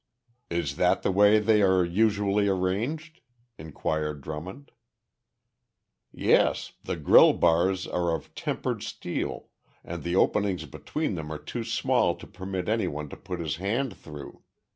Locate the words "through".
13.95-14.41